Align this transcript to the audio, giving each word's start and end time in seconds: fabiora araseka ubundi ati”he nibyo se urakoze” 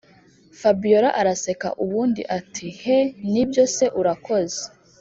fabiora 0.59 1.09
araseka 1.21 1.67
ubundi 1.83 2.21
ati”he 2.37 2.97
nibyo 3.31 3.63
se 3.75 3.85
urakoze” 3.99 4.61